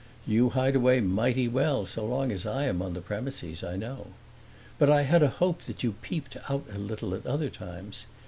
[0.25, 4.07] You hide away mighty well so long as I am on the premises, I know;
[4.79, 8.07] but I had a hope that you peeped out a little at other times.